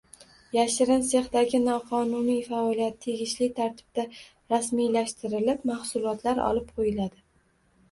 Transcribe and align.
Yashirin 0.55 1.03
sexdagi 1.09 1.59
noqonuniy 1.65 2.39
faoliyat 2.47 2.97
tegishli 3.05 3.51
tartibda 3.61 4.07
rasmiylashtirilib, 4.55 5.71
mahsulotlar 5.75 6.45
olib 6.51 6.77
qo`yiladi 6.83 7.25